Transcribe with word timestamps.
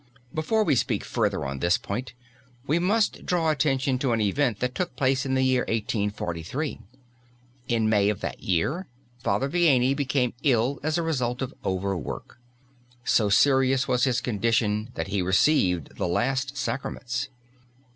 Before 0.33 0.63
we 0.63 0.73
speak 0.75 1.03
further 1.03 1.45
on 1.45 1.59
this 1.59 1.77
point, 1.77 2.15
we 2.65 2.79
must 2.79 3.23
draw 3.23 3.51
attention 3.51 3.99
to 3.99 4.13
an 4.13 4.19
event 4.19 4.57
that 4.59 4.73
took 4.73 4.95
place 4.95 5.27
in 5.27 5.35
the 5.35 5.43
year 5.43 5.61
1843. 5.67 6.79
In 7.67 7.87
May 7.87 8.09
of 8.09 8.19
that 8.21 8.41
year, 8.41 8.87
Father 9.19 9.47
Vianney 9.47 9.95
became 9.95 10.33
ill 10.41 10.79
as 10.81 10.97
a 10.97 11.03
result 11.03 11.43
of 11.43 11.53
overwork. 11.63 12.39
So 13.05 13.29
serious 13.29 13.87
was 13.87 14.05
his 14.05 14.21
condition 14.21 14.89
that 14.95 15.09
he 15.09 15.21
received 15.21 15.97
the 15.97 16.07
last 16.07 16.57
Sacraments. 16.57 17.29